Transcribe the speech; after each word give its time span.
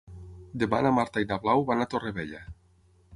Demà 0.63 0.79
na 0.85 0.93
Marta 0.99 1.23
i 1.25 1.29
na 1.31 1.37
Blau 1.45 1.65
van 1.67 1.85
a 1.85 1.87
Torrevella. 1.93 2.41